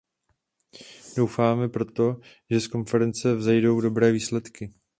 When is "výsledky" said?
4.11-4.73